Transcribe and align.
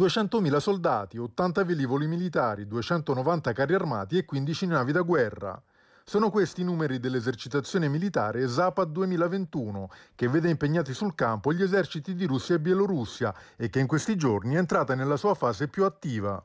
200.000 0.00 0.56
soldati, 0.56 1.18
80 1.18 1.62
velivoli 1.62 2.06
militari, 2.06 2.66
290 2.66 3.52
carri 3.52 3.74
armati 3.74 4.16
e 4.16 4.24
15 4.24 4.66
navi 4.66 4.92
da 4.92 5.02
guerra. 5.02 5.62
Sono 6.04 6.30
questi 6.30 6.62
i 6.62 6.64
numeri 6.64 6.98
dell'esercitazione 6.98 7.86
militare 7.86 8.48
Zapad 8.48 8.90
2021, 8.92 9.90
che 10.14 10.26
vede 10.28 10.48
impegnati 10.48 10.94
sul 10.94 11.14
campo 11.14 11.52
gli 11.52 11.62
eserciti 11.62 12.14
di 12.14 12.24
Russia 12.24 12.54
e 12.54 12.60
Bielorussia 12.60 13.34
e 13.56 13.68
che 13.68 13.78
in 13.78 13.86
questi 13.86 14.16
giorni 14.16 14.54
è 14.54 14.58
entrata 14.58 14.94
nella 14.94 15.18
sua 15.18 15.34
fase 15.34 15.68
più 15.68 15.84
attiva. 15.84 16.42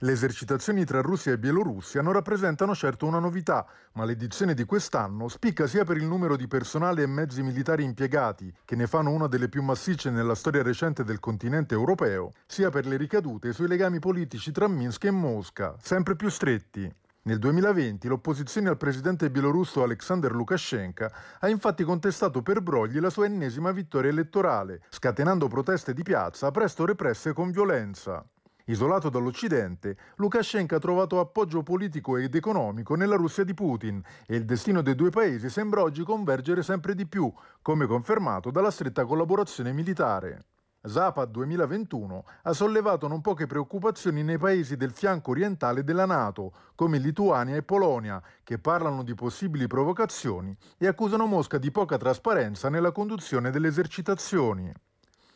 Le 0.00 0.12
esercitazioni 0.12 0.84
tra 0.84 1.00
Russia 1.00 1.32
e 1.32 1.38
Bielorussia 1.38 2.02
non 2.02 2.12
rappresentano 2.12 2.72
certo 2.72 3.04
una 3.04 3.18
novità, 3.18 3.66
ma 3.94 4.04
l'edizione 4.04 4.54
di 4.54 4.62
quest'anno 4.64 5.26
spicca 5.26 5.66
sia 5.66 5.82
per 5.82 5.96
il 5.96 6.04
numero 6.04 6.36
di 6.36 6.46
personale 6.46 7.02
e 7.02 7.08
mezzi 7.08 7.42
militari 7.42 7.82
impiegati, 7.82 8.54
che 8.64 8.76
ne 8.76 8.86
fanno 8.86 9.10
una 9.10 9.26
delle 9.26 9.48
più 9.48 9.60
massicce 9.60 10.10
nella 10.10 10.36
storia 10.36 10.62
recente 10.62 11.02
del 11.02 11.18
continente 11.18 11.74
europeo, 11.74 12.30
sia 12.46 12.70
per 12.70 12.86
le 12.86 12.96
ricadute 12.96 13.52
sui 13.52 13.66
legami 13.66 13.98
politici 13.98 14.52
tra 14.52 14.68
Minsk 14.68 15.02
e 15.02 15.10
Mosca, 15.10 15.74
sempre 15.80 16.14
più 16.14 16.28
stretti. 16.28 16.88
Nel 17.22 17.40
2020 17.40 18.06
l'opposizione 18.06 18.68
al 18.68 18.76
presidente 18.76 19.28
bielorusso 19.30 19.82
Alexander 19.82 20.30
Lukashenko 20.30 21.10
ha 21.40 21.48
infatti 21.48 21.82
contestato 21.82 22.40
per 22.40 22.62
brogli 22.62 23.00
la 23.00 23.10
sua 23.10 23.26
ennesima 23.26 23.72
vittoria 23.72 24.12
elettorale, 24.12 24.80
scatenando 24.90 25.48
proteste 25.48 25.92
di 25.92 26.04
piazza 26.04 26.52
presto 26.52 26.84
represse 26.86 27.32
con 27.32 27.50
violenza. 27.50 28.24
Isolato 28.68 29.08
dall'Occidente, 29.08 29.96
Lukashenko 30.16 30.74
ha 30.74 30.78
trovato 30.78 31.20
appoggio 31.20 31.62
politico 31.62 32.18
ed 32.18 32.34
economico 32.34 32.96
nella 32.96 33.16
Russia 33.16 33.42
di 33.42 33.54
Putin 33.54 34.02
e 34.26 34.36
il 34.36 34.44
destino 34.44 34.82
dei 34.82 34.94
due 34.94 35.08
paesi 35.08 35.48
sembra 35.48 35.80
oggi 35.80 36.02
convergere 36.02 36.62
sempre 36.62 36.94
di 36.94 37.06
più, 37.06 37.32
come 37.62 37.86
confermato 37.86 38.50
dalla 38.50 38.70
stretta 38.70 39.06
collaborazione 39.06 39.72
militare. 39.72 40.44
Zapad 40.82 41.30
2021 41.30 42.24
ha 42.42 42.52
sollevato 42.52 43.08
non 43.08 43.22
poche 43.22 43.46
preoccupazioni 43.46 44.22
nei 44.22 44.38
paesi 44.38 44.76
del 44.76 44.92
fianco 44.92 45.30
orientale 45.30 45.82
della 45.82 46.04
Nato, 46.04 46.52
come 46.74 46.98
Lituania 46.98 47.56
e 47.56 47.62
Polonia, 47.62 48.22
che 48.44 48.58
parlano 48.58 49.02
di 49.02 49.14
possibili 49.14 49.66
provocazioni 49.66 50.54
e 50.76 50.86
accusano 50.86 51.24
Mosca 51.24 51.56
di 51.56 51.70
poca 51.70 51.96
trasparenza 51.96 52.68
nella 52.68 52.92
conduzione 52.92 53.50
delle 53.50 53.68
esercitazioni. 53.68 54.70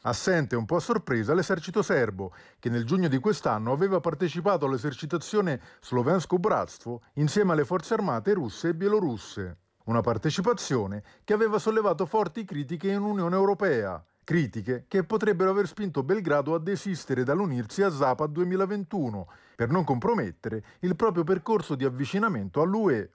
Assente 0.04 0.56
un 0.56 0.64
po' 0.64 0.76
a 0.76 0.80
sorpresa 0.80 1.32
l'esercito 1.32 1.80
serbo, 1.80 2.32
che 2.58 2.68
nel 2.68 2.84
giugno 2.84 3.06
di 3.06 3.18
quest'anno 3.18 3.70
aveva 3.70 4.00
partecipato 4.00 4.66
all'esercitazione 4.66 5.60
Slovensko 5.80 6.38
Bratstvo 6.38 7.02
insieme 7.14 7.52
alle 7.52 7.64
forze 7.64 7.94
armate 7.94 8.32
russe 8.32 8.70
e 8.70 8.74
bielorusse. 8.74 9.58
Una 9.84 10.00
partecipazione 10.00 11.04
che 11.22 11.32
aveva 11.34 11.60
sollevato 11.60 12.04
forti 12.06 12.44
critiche 12.44 12.90
in 12.90 13.02
Unione 13.02 13.36
Europea, 13.36 14.04
critiche 14.24 14.86
che 14.88 15.04
potrebbero 15.04 15.50
aver 15.50 15.68
spinto 15.68 16.02
Belgrado 16.02 16.54
a 16.54 16.58
desistere 16.58 17.22
dall'unirsi 17.22 17.82
a 17.82 17.90
Zapad 17.90 18.32
2021 18.32 19.28
per 19.54 19.70
non 19.70 19.84
compromettere 19.84 20.64
il 20.80 20.96
proprio 20.96 21.22
percorso 21.22 21.76
di 21.76 21.84
avvicinamento 21.84 22.60
all'UE. 22.60 23.12